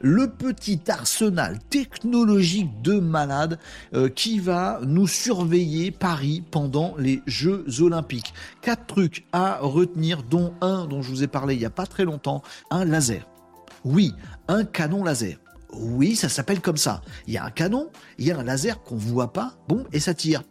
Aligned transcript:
le 0.00 0.30
petit 0.30 0.80
arsenal 0.86 1.58
technologique 1.70 2.82
de 2.82 3.00
malade 3.00 3.58
euh, 3.94 4.08
qui 4.08 4.38
va 4.38 4.78
nous 4.84 5.08
surveiller 5.08 5.90
Paris 5.90 6.44
pendant 6.52 6.94
les 6.98 7.20
Jeux 7.26 7.64
Olympiques. 7.80 8.32
Quatre 8.62 8.86
trucs 8.86 9.26
à 9.32 9.58
retenir, 9.60 10.22
dont 10.22 10.54
un 10.60 10.86
dont 10.86 11.02
je 11.02 11.10
vous 11.10 11.24
ai 11.24 11.26
parlé 11.26 11.54
il 11.54 11.58
n'y 11.58 11.66
a 11.66 11.70
pas 11.70 11.86
très 11.86 12.04
longtemps, 12.04 12.42
un 12.70 12.84
laser. 12.84 13.26
Oui, 13.84 14.14
un 14.46 14.64
canon 14.64 15.02
laser. 15.02 15.38
Oui, 15.72 16.14
ça 16.14 16.28
s'appelle 16.28 16.60
comme 16.60 16.76
ça. 16.76 17.02
Il 17.26 17.34
y 17.34 17.38
a 17.38 17.44
un 17.44 17.50
canon, 17.50 17.90
il 18.18 18.26
y 18.26 18.30
a 18.30 18.38
un 18.38 18.44
laser 18.44 18.80
qu'on 18.82 18.96
voit 18.96 19.32
pas, 19.32 19.54
bon, 19.66 19.84
et 19.92 19.98
ça 19.98 20.14
tire. 20.14 20.44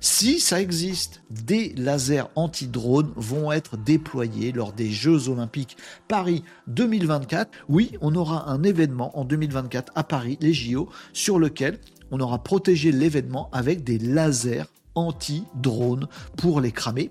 Si 0.00 0.40
ça 0.40 0.60
existe, 0.60 1.22
des 1.30 1.72
lasers 1.76 2.28
anti-drones 2.34 3.12
vont 3.16 3.52
être 3.52 3.76
déployés 3.76 4.52
lors 4.52 4.72
des 4.72 4.90
Jeux 4.90 5.28
Olympiques 5.28 5.76
Paris 6.08 6.44
2024. 6.66 7.50
Oui, 7.68 7.92
on 8.00 8.14
aura 8.14 8.50
un 8.50 8.62
événement 8.62 9.18
en 9.18 9.24
2024 9.24 9.92
à 9.94 10.04
Paris, 10.04 10.38
les 10.40 10.52
JO, 10.52 10.88
sur 11.12 11.38
lequel 11.38 11.78
on 12.10 12.20
aura 12.20 12.42
protégé 12.42 12.92
l'événement 12.92 13.48
avec 13.52 13.84
des 13.84 13.98
lasers 13.98 14.64
anti-drones 14.94 16.08
pour 16.36 16.60
les 16.60 16.72
cramer 16.72 17.10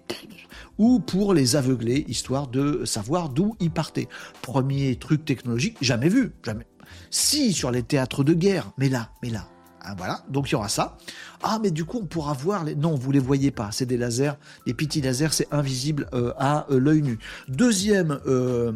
ou 0.78 1.00
pour 1.00 1.34
les 1.34 1.56
aveugler, 1.56 2.06
histoire 2.08 2.48
de 2.48 2.86
savoir 2.86 3.30
d'où 3.30 3.56
ils 3.60 3.72
partaient. 3.72 4.08
Premier 4.42 4.96
truc 4.96 5.26
technologique 5.26 5.78
jamais 5.82 6.10
vu, 6.10 6.32
jamais. 6.44 6.68
Si, 7.12 7.54
sur 7.54 7.72
les 7.72 7.84
théâtres 7.84 8.24
de 8.24 8.34
guerre, 8.34 8.72
mais 8.78 8.90
là, 8.90 9.12
mais 9.22 9.30
là. 9.30 9.48
Ah, 9.82 9.96
voilà, 9.98 10.22
donc 10.30 10.50
il 10.50 10.54
y 10.54 10.56
aura 10.56 10.70
ça. 10.70 10.98
Ah, 11.42 11.60
mais 11.62 11.72
du 11.72 11.86
coup, 11.86 12.00
on 12.02 12.06
pourra 12.06 12.34
voir 12.34 12.64
les. 12.64 12.76
Non, 12.76 12.96
vous 12.96 13.12
les 13.12 13.20
voyez 13.20 13.52
pas. 13.52 13.70
C'est 13.72 13.86
des 13.86 13.98
lasers, 13.98 14.34
des 14.66 14.74
petits 14.74 15.02
lasers, 15.02 15.32
c'est 15.32 15.48
invisible 15.52 16.08
euh, 16.14 16.34
à 16.38 16.66
euh, 16.70 16.80
l'œil 16.80 17.02
nu. 17.02 17.20
Deuxième 17.48 18.20
euh, 18.28 18.74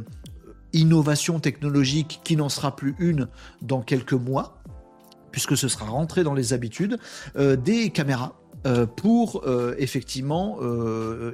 innovation 0.72 1.40
technologique 1.40 2.22
qui 2.24 2.38
n'en 2.38 2.50
sera 2.50 2.76
plus 2.76 2.96
une 3.00 3.28
dans 3.62 3.82
quelques 3.82 4.14
mois, 4.14 4.62
puisque 5.32 5.58
ce 5.58 5.68
sera 5.68 5.86
rentré 5.86 6.24
dans 6.24 6.34
les 6.34 6.54
habitudes, 6.54 6.98
des 7.36 7.90
caméras 7.90 8.34
pour 8.96 9.44
effectivement 9.78 10.58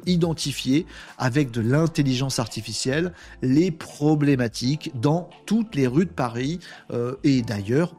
identifier 0.06 0.86
avec 1.18 1.52
de 1.52 1.62
l'intelligence 1.62 2.40
artificielle 2.40 3.14
les 3.42 3.72
problématiques 3.72 4.92
dans 5.00 5.30
toutes 5.46 5.76
les 5.76 5.88
rues 5.88 6.06
de 6.06 6.12
Paris 6.12 6.60
et 7.24 7.42
d'ailleurs 7.42 7.94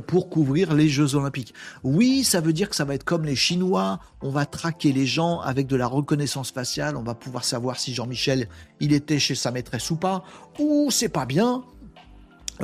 pour 0.00 0.28
couvrir 0.28 0.74
les 0.74 0.88
Jeux 0.88 1.14
Olympiques. 1.14 1.54
Oui, 1.82 2.24
ça 2.24 2.40
veut 2.40 2.52
dire 2.52 2.68
que 2.68 2.76
ça 2.76 2.84
va 2.84 2.94
être 2.94 3.04
comme 3.04 3.24
les 3.24 3.36
Chinois, 3.36 4.00
on 4.20 4.30
va 4.30 4.46
traquer 4.46 4.92
les 4.92 5.06
gens 5.06 5.40
avec 5.40 5.66
de 5.66 5.76
la 5.76 5.86
reconnaissance 5.86 6.50
faciale, 6.50 6.96
on 6.96 7.02
va 7.02 7.14
pouvoir 7.14 7.44
savoir 7.44 7.78
si 7.78 7.94
Jean-Michel, 7.94 8.48
il 8.80 8.92
était 8.92 9.18
chez 9.18 9.34
sa 9.34 9.50
maîtresse 9.50 9.90
ou 9.90 9.96
pas, 9.96 10.24
ou 10.58 10.90
c'est 10.90 11.08
pas 11.08 11.26
bien. 11.26 11.64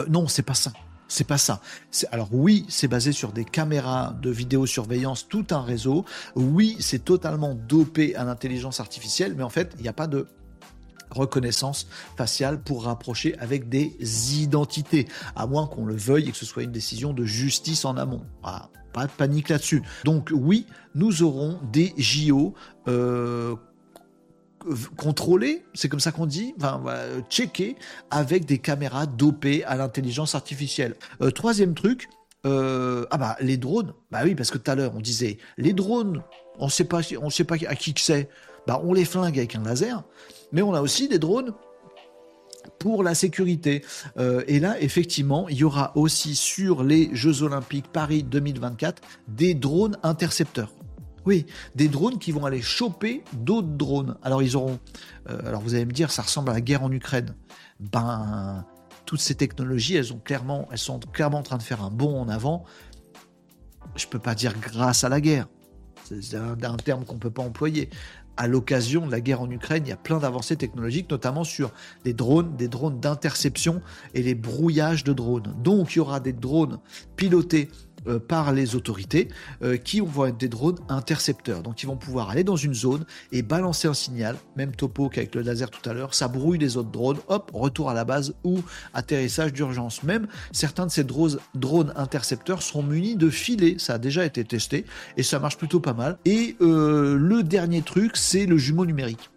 non, 0.09 0.29
c'est 0.29 0.43
pas 0.43 0.55
ça. 0.55 0.73
C'est 1.11 1.27
pas 1.27 1.39
ça. 1.39 1.62
Alors 2.12 2.29
oui, 2.33 2.67
c'est 2.69 2.87
basé 2.87 3.12
sur 3.12 3.33
des 3.33 3.47
caméras 3.47 4.15
de 4.21 4.31
vidéosurveillance, 4.31 5.27
tout 5.27 5.47
un 5.51 5.62
réseau. 5.62 6.05
Oui, 6.37 6.77
c'est 6.81 7.03
totalement 7.03 7.55
dopé 7.55 8.15
à 8.15 8.25
l'intelligence 8.25 8.79
artificielle, 8.79 9.34
mais 9.34 9.43
en 9.43 9.49
fait, 9.49 9.73
il 9.79 9.83
n'y 9.83 9.89
a 9.89 9.95
pas 9.95 10.06
de 10.06 10.29
reconnaissance 11.11 11.87
faciale 12.17 12.61
pour 12.62 12.84
rapprocher 12.84 13.37
avec 13.39 13.69
des 13.69 13.97
identités, 14.42 15.06
à 15.37 15.47
moins 15.47 15.67
qu'on 15.67 15.84
le 15.84 15.97
veuille 15.97 16.28
et 16.28 16.33
que 16.33 16.37
ce 16.37 16.47
soit 16.47 16.62
une 16.62 16.73
décision 16.73 17.12
de 17.12 17.25
justice 17.25 17.84
en 17.84 17.97
amont. 17.97 18.23
Pas 18.92 19.06
de 19.06 19.11
panique 19.11 19.48
là-dessus. 19.48 19.83
Donc 20.05 20.31
oui, 20.33 20.67
nous 20.95 21.23
aurons 21.23 21.59
des 21.70 21.95
JO 21.98 22.55
euh, 22.89 23.55
contrôler, 24.97 25.65
c'est 25.75 25.89
comme 25.89 26.00
ça 26.00 26.12
qu'on 26.12 26.27
dit, 26.27 26.55
enfin, 26.59 26.83
avec 28.11 28.45
des 28.45 28.59
caméras 28.59 29.06
dopées 29.06 29.65
à 29.65 29.77
l'intelligence 29.77 30.34
artificielle. 30.34 30.97
Euh, 31.22 31.31
troisième 31.31 31.75
truc, 31.75 32.09
euh, 32.47 33.05
ah 33.11 33.19
bah 33.19 33.37
les 33.41 33.56
drones, 33.56 33.93
bah 34.11 34.20
oui 34.25 34.34
parce 34.34 34.50
que 34.50 34.59
tout 34.59 34.70
à 34.70 34.75
l'heure 34.75 34.93
on 34.95 35.00
disait 35.00 35.39
les 35.56 35.72
drones, 35.72 36.22
on 36.59 36.69
sait 36.69 36.84
pas, 36.84 37.00
on 37.20 37.31
sait 37.31 37.45
pas 37.45 37.56
à 37.67 37.75
qui 37.75 37.94
que 37.94 38.00
c'est, 38.00 38.28
bah 38.69 38.83
on 38.84 38.93
les 38.93 39.06
flingue 39.06 39.39
avec 39.39 39.56
un 39.56 39.62
laser, 39.62 40.05
mais 40.53 40.61
on 40.61 40.75
a 40.75 40.83
aussi 40.83 41.09
des 41.09 41.19
drones 41.19 41.55
pour 42.79 43.03
la 43.03 43.15
sécurité. 43.15 43.83
Euh, 44.19 44.45
et 44.47 44.61
là, 44.61 44.79
effectivement, 44.81 45.49
il 45.49 45.56
y 45.56 45.65
aura 45.65 45.97
aussi 45.97 46.37
sur 46.37 46.84
les 46.84 47.09
Jeux 47.15 47.43
Olympiques 47.43 47.89
Paris 47.91 48.23
2024 48.23 49.03
des 49.27 49.55
drones 49.55 49.97
intercepteurs. 50.03 50.71
Oui, 51.25 51.47
des 51.77 51.89
drones 51.89 52.19
qui 52.19 52.31
vont 52.31 52.45
aller 52.45 52.61
choper 52.61 53.25
d'autres 53.33 53.69
drones. 53.69 54.17
Alors 54.23 54.43
ils 54.43 54.55
auront. 54.55 54.79
Euh, 55.31 55.41
alors 55.47 55.62
vous 55.62 55.75
allez 55.75 55.87
me 55.87 55.93
dire, 55.93 56.11
ça 56.11 56.21
ressemble 56.21 56.50
à 56.50 56.53
la 56.53 56.61
guerre 56.61 56.83
en 56.83 56.93
Ukraine. 56.93 57.35
Ben, 57.81 58.67
toutes 59.06 59.21
ces 59.21 59.35
technologies, 59.35 59.97
elles 59.97 60.12
ont 60.12 60.21
clairement, 60.23 60.69
elles 60.71 60.77
sont 60.77 61.00
clairement 61.00 61.39
en 61.39 61.43
train 61.43 61.56
de 61.56 61.62
faire 61.62 61.83
un 61.83 61.91
bond 61.91 62.21
en 62.21 62.29
avant. 62.29 62.65
Je 63.97 64.06
peux 64.06 64.19
pas 64.19 64.35
dire 64.35 64.53
grâce 64.61 65.05
à 65.05 65.09
la 65.09 65.23
guerre. 65.23 65.49
C'est 66.20 66.36
un, 66.36 66.76
terme 66.76 67.04
qu'on 67.04 67.19
peut 67.19 67.30
pas 67.30 67.42
employer. 67.42 67.91
À 68.36 68.46
l'occasion 68.46 69.06
de 69.06 69.10
la 69.10 69.20
guerre 69.20 69.41
en 69.41 69.50
Ukraine, 69.50 69.82
il 69.84 69.88
y 69.88 69.92
a 69.92 69.96
plein 69.96 70.19
d'avancées 70.19 70.56
technologiques, 70.56 71.10
notamment 71.10 71.44
sur 71.44 71.72
des 72.04 72.14
drones, 72.14 72.56
des 72.56 72.69
drones 72.69 73.00
d'interception 73.00 73.82
et 74.14 74.22
les 74.22 74.34
brouillages 74.34 75.02
de 75.02 75.12
drones. 75.12 75.54
Donc, 75.62 75.94
il 75.94 75.98
y 75.98 76.00
aura 76.00 76.20
des 76.20 76.32
drones 76.32 76.78
pilotés 77.16 77.69
euh, 78.08 78.19
par 78.19 78.52
les 78.52 78.74
autorités 78.74 79.28
euh, 79.62 79.76
qui 79.76 80.00
vont 80.00 80.26
être 80.26 80.36
des 80.36 80.48
drones 80.48 80.78
intercepteurs. 80.88 81.62
Donc 81.62 81.82
ils 81.82 81.86
vont 81.86 81.96
pouvoir 81.96 82.30
aller 82.30 82.44
dans 82.44 82.56
une 82.56 82.74
zone 82.74 83.04
et 83.32 83.42
balancer 83.42 83.88
un 83.88 83.94
signal, 83.94 84.36
même 84.56 84.74
topo 84.74 85.08
qu'avec 85.08 85.34
le 85.34 85.42
laser 85.42 85.70
tout 85.70 85.88
à 85.88 85.92
l'heure, 85.92 86.14
ça 86.14 86.28
brouille 86.28 86.58
les 86.58 86.76
autres 86.76 86.91
drones, 86.91 87.19
hop, 87.28 87.50
retour 87.54 87.91
à 87.91 87.94
la 87.94 88.04
base 88.04 88.34
ou 88.44 88.60
atterrissage 88.94 89.52
d'urgence. 89.52 90.02
Même 90.02 90.26
certains 90.52 90.86
de 90.86 90.91
ces 90.91 91.04
drones 91.04 91.92
intercepteurs 91.96 92.62
seront 92.62 92.82
munis 92.82 93.16
de 93.16 93.30
filets, 93.30 93.76
ça 93.78 93.94
a 93.94 93.98
déjà 93.98 94.25
été 94.25 94.44
testé 94.44 94.84
et 95.16 95.22
ça 95.22 95.38
marche 95.38 95.58
plutôt 95.58 95.80
pas 95.80 95.94
mal. 95.94 96.19
Et 96.25 96.56
euh, 96.60 97.16
le 97.16 97.42
dernier 97.42 97.82
truc, 97.82 98.16
c'est 98.16 98.46
le 98.46 98.56
jumeau 98.58 98.86
numérique. 98.86 99.30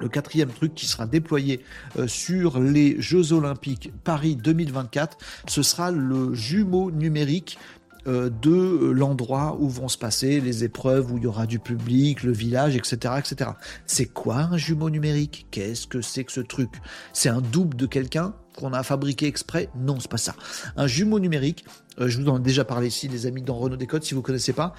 Le 0.00 0.08
quatrième 0.08 0.50
truc 0.50 0.76
qui 0.76 0.86
sera 0.86 1.06
déployé 1.06 1.60
sur 2.06 2.60
les 2.60 3.02
Jeux 3.02 3.32
Olympiques 3.32 3.90
Paris 4.04 4.36
2024, 4.36 5.18
ce 5.48 5.62
sera 5.64 5.90
le 5.90 6.34
jumeau 6.34 6.92
numérique 6.92 7.58
de 8.06 8.50
euh, 8.50 8.92
l'endroit 8.92 9.56
où 9.60 9.68
vont 9.68 9.88
se 9.88 9.98
passer 9.98 10.40
les 10.40 10.64
épreuves, 10.64 11.12
où 11.12 11.18
il 11.18 11.24
y 11.24 11.26
aura 11.26 11.46
du 11.46 11.58
public, 11.58 12.22
le 12.22 12.32
village, 12.32 12.76
etc. 12.76 13.14
etc. 13.18 13.50
C'est 13.86 14.06
quoi 14.06 14.36
un 14.36 14.56
jumeau 14.56 14.90
numérique? 14.90 15.46
Qu'est-ce 15.50 15.86
que 15.86 16.00
c'est 16.00 16.24
que 16.24 16.32
ce 16.32 16.40
truc? 16.40 16.70
C'est 17.12 17.28
un 17.28 17.40
double 17.40 17.76
de 17.76 17.86
quelqu'un 17.86 18.34
qu'on 18.56 18.72
a 18.72 18.82
fabriqué 18.82 19.26
exprès? 19.26 19.68
Non, 19.76 20.00
c'est 20.00 20.10
pas 20.10 20.16
ça. 20.16 20.34
Un 20.76 20.86
jumeau 20.86 21.20
numérique, 21.20 21.64
euh, 22.00 22.08
je 22.08 22.20
vous 22.20 22.28
en 22.28 22.38
ai 22.38 22.42
déjà 22.42 22.64
parlé 22.64 22.88
ici, 22.88 23.08
les 23.08 23.26
amis 23.26 23.42
dans 23.42 23.54
Renault 23.54 23.76
Décode, 23.76 24.04
si 24.04 24.14
vous 24.14 24.20
ne 24.20 24.26
connaissez 24.26 24.52
pas, 24.52 24.74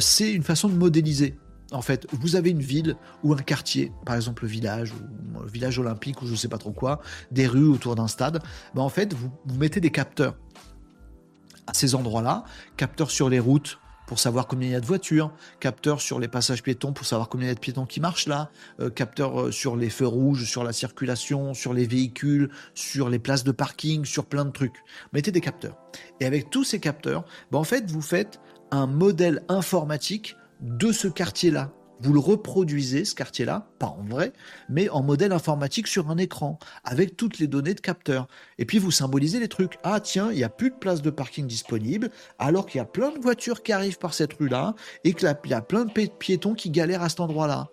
c'est 0.00 0.32
une 0.32 0.42
façon 0.42 0.68
de 0.68 0.74
modéliser 0.74 1.36
en 1.74 1.82
fait, 1.82 2.06
vous 2.12 2.36
avez 2.36 2.50
une 2.50 2.62
ville 2.62 2.96
ou 3.22 3.32
un 3.32 3.38
quartier, 3.38 3.92
par 4.06 4.16
exemple 4.16 4.44
le 4.44 4.48
village 4.48 4.92
ou 4.92 5.40
le 5.40 5.50
village 5.50 5.78
olympique 5.78 6.22
ou 6.22 6.26
je 6.26 6.32
ne 6.32 6.36
sais 6.36 6.48
pas 6.48 6.58
trop 6.58 6.72
quoi, 6.72 7.00
des 7.30 7.46
rues 7.46 7.68
autour 7.68 7.96
d'un 7.96 8.06
stade. 8.06 8.42
Ben 8.74 8.82
en 8.82 8.88
fait, 8.88 9.12
vous, 9.12 9.30
mettez 9.58 9.80
des 9.80 9.90
capteurs 9.90 10.36
à 11.66 11.74
ces 11.74 11.94
endroits-là, 11.94 12.44
capteurs 12.76 13.10
sur 13.10 13.28
les 13.28 13.40
routes 13.40 13.78
pour 14.06 14.18
savoir 14.18 14.46
combien 14.46 14.68
il 14.68 14.72
y 14.72 14.74
a 14.74 14.80
de 14.80 14.86
voitures, 14.86 15.32
capteurs 15.60 16.00
sur 16.00 16.18
les 16.18 16.28
passages 16.28 16.62
piétons 16.62 16.92
pour 16.92 17.06
savoir 17.06 17.28
combien 17.28 17.46
il 17.46 17.48
y 17.48 17.52
a 17.52 17.54
de 17.54 17.60
piétons 17.60 17.86
qui 17.86 18.00
marchent 18.00 18.26
là, 18.26 18.50
euh, 18.80 18.90
capteurs 18.90 19.40
euh, 19.40 19.50
sur 19.50 19.76
les 19.76 19.90
feux 19.90 20.06
rouges, 20.06 20.44
sur 20.44 20.62
la 20.64 20.72
circulation, 20.72 21.54
sur 21.54 21.72
les 21.72 21.86
véhicules, 21.86 22.50
sur 22.74 23.08
les 23.08 23.18
places 23.18 23.44
de 23.44 23.52
parking, 23.52 24.04
sur 24.04 24.26
plein 24.26 24.44
de 24.44 24.50
trucs. 24.50 24.82
Mettez 25.12 25.32
des 25.32 25.40
capteurs. 25.40 25.78
Et 26.20 26.26
avec 26.26 26.50
tous 26.50 26.64
ces 26.64 26.80
capteurs, 26.80 27.24
ben 27.50 27.58
en 27.58 27.64
fait, 27.64 27.90
vous 27.90 28.02
faites 28.02 28.40
un 28.70 28.86
modèle 28.86 29.42
informatique 29.48 30.36
de 30.60 30.92
ce 30.92 31.08
quartier-là 31.08 31.72
vous 32.04 32.12
le 32.12 32.20
reproduisez, 32.20 33.06
ce 33.06 33.14
quartier-là, 33.14 33.66
pas 33.78 33.86
en 33.86 34.04
vrai, 34.04 34.34
mais 34.68 34.90
en 34.90 35.02
modèle 35.02 35.32
informatique 35.32 35.86
sur 35.86 36.10
un 36.10 36.18
écran, 36.18 36.58
avec 36.84 37.16
toutes 37.16 37.38
les 37.38 37.46
données 37.46 37.72
de 37.72 37.80
capteur. 37.80 38.28
Et 38.58 38.66
puis 38.66 38.78
vous 38.78 38.90
symbolisez 38.90 39.40
les 39.40 39.48
trucs. 39.48 39.78
Ah 39.82 40.00
tiens, 40.00 40.30
il 40.30 40.36
n'y 40.36 40.44
a 40.44 40.50
plus 40.50 40.68
de 40.68 40.74
place 40.74 41.00
de 41.00 41.08
parking 41.08 41.46
disponible, 41.46 42.10
alors 42.38 42.66
qu'il 42.66 42.78
y 42.78 42.82
a 42.82 42.84
plein 42.84 43.10
de 43.10 43.18
voitures 43.18 43.62
qui 43.62 43.72
arrivent 43.72 43.98
par 43.98 44.12
cette 44.12 44.34
rue-là, 44.34 44.74
et 45.04 45.14
qu'il 45.14 45.26
y 45.46 45.54
a 45.54 45.62
plein 45.62 45.86
de 45.86 46.08
piétons 46.18 46.52
qui 46.52 46.68
galèrent 46.68 47.02
à 47.02 47.08
cet 47.08 47.20
endroit-là. 47.20 47.68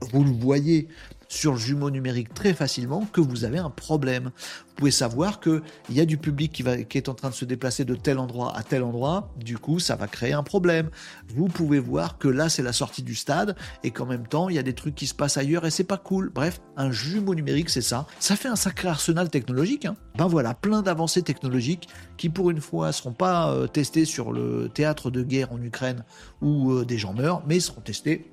Vous 0.00 0.24
le 0.24 0.32
voyez 0.32 0.88
sur 1.32 1.52
le 1.52 1.58
jumeau 1.58 1.90
numérique 1.90 2.34
très 2.34 2.52
facilement 2.52 3.06
que 3.10 3.22
vous 3.22 3.44
avez 3.44 3.56
un 3.56 3.70
problème. 3.70 4.24
Vous 4.66 4.74
pouvez 4.76 4.90
savoir 4.90 5.40
qu'il 5.40 5.62
y 5.88 6.00
a 6.00 6.04
du 6.04 6.18
public 6.18 6.52
qui, 6.52 6.98
est 6.98 7.08
en 7.08 7.14
train 7.14 7.30
de 7.30 7.34
se 7.34 7.46
déplacer 7.46 7.86
de 7.86 7.94
tel 7.94 8.18
endroit 8.18 8.54
à 8.54 8.62
tel 8.62 8.82
endroit, 8.82 9.32
du 9.38 9.56
coup 9.56 9.78
ça 9.78 9.96
va 9.96 10.08
créer 10.08 10.34
un 10.34 10.42
problème. 10.42 10.90
Vous 11.28 11.46
pouvez 11.46 11.78
voir 11.78 12.18
que 12.18 12.28
là 12.28 12.50
c'est 12.50 12.62
la 12.62 12.74
sortie 12.74 13.02
du 13.02 13.14
stade 13.14 13.56
et 13.82 13.90
qu'en 13.92 14.04
même 14.04 14.26
temps 14.26 14.50
il 14.50 14.56
y 14.56 14.58
a 14.58 14.62
des 14.62 14.74
trucs 14.74 14.94
qui 14.94 15.06
se 15.06 15.14
passent 15.14 15.38
ailleurs 15.38 15.64
et 15.64 15.70
c'est 15.70 15.84
pas 15.84 15.96
cool. 15.96 16.30
Bref, 16.34 16.60
un 16.76 16.92
jumeau 16.92 17.34
numérique 17.34 17.70
c'est 17.70 17.80
ça. 17.80 18.06
Ça 18.20 18.36
fait 18.36 18.48
un 18.48 18.56
sacré 18.56 18.88
arsenal 18.88 19.30
technologique. 19.30 19.86
Hein. 19.86 19.96
Ben 20.18 20.26
voilà, 20.26 20.52
plein 20.52 20.82
d'avancées 20.82 21.22
technologiques 21.22 21.88
qui 22.18 22.28
pour 22.28 22.50
une 22.50 22.60
fois 22.60 22.92
seront 22.92 23.14
pas 23.14 23.50
euh, 23.50 23.66
testées 23.66 24.04
sur 24.04 24.32
le 24.32 24.68
théâtre 24.68 25.10
de 25.10 25.22
guerre 25.22 25.50
en 25.52 25.62
Ukraine 25.62 26.04
où 26.42 26.72
euh, 26.72 26.84
des 26.84 26.98
gens 26.98 27.14
meurent, 27.14 27.42
mais 27.46 27.58
seront 27.58 27.80
testées 27.80 28.30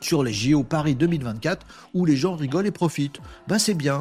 sur 0.00 0.22
les 0.22 0.32
JO 0.32 0.62
Paris 0.62 0.94
2024 0.94 1.66
où 1.94 2.04
les 2.04 2.16
gens 2.16 2.34
rigolent 2.34 2.66
et 2.66 2.70
profitent. 2.70 3.20
Ben 3.48 3.58
c'est 3.58 3.74
bien. 3.74 3.98